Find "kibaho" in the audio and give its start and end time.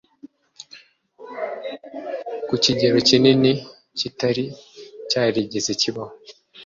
5.81-6.15